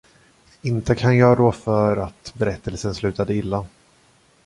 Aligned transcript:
Inte 0.61 0.95
kan 0.95 1.17
jag 1.17 1.39
rå 1.39 1.51
för 1.51 1.97
att 1.97 2.33
berättelsen 2.37 2.95
slutade 2.95 3.33
illa. 3.35 3.65